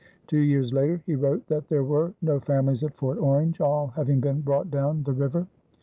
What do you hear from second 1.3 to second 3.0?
that there were no families at